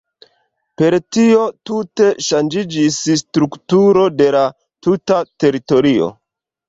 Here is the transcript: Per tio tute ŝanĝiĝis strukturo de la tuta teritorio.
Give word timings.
Per 0.81 0.95
tio 1.17 1.41
tute 1.69 2.07
ŝanĝiĝis 2.27 2.97
strukturo 3.21 4.07
de 4.23 4.31
la 4.37 4.43
tuta 4.87 5.21
teritorio. 5.45 6.09